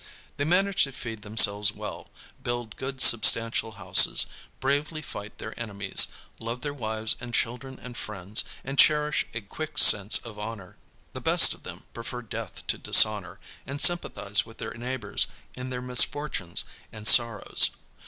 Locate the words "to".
0.85-0.91, 12.65-12.79